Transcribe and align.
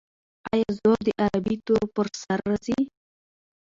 آیا 0.51 0.69
زور 0.79 0.97
د 1.05 1.09
عربي 1.23 1.55
تورو 1.65 1.87
پر 1.95 2.07
سر 2.21 2.39
راځي؟ 2.49 2.79